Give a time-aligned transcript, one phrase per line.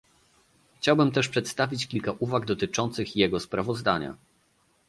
[0.77, 4.15] Chciałbym też przedstawić kilka uwag dotyczących jego sprawozdania